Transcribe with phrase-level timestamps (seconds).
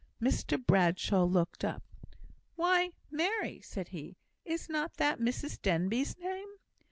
[0.19, 1.83] Mr Bradshaw looked up.
[2.55, 6.49] "Why, Mary!" said he, "is not that Mrs Denbigh's name?"